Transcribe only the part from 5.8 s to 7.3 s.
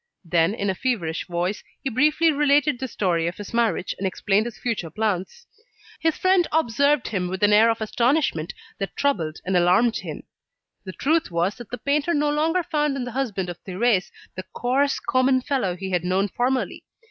His friend observed him